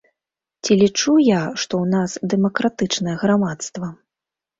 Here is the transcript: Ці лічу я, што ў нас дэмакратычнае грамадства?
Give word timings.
Ці 0.63 0.71
лічу 0.81 1.11
я, 1.27 1.41
што 1.63 1.73
ў 1.83 1.89
нас 1.95 2.15
дэмакратычнае 2.35 3.15
грамадства? 3.25 3.91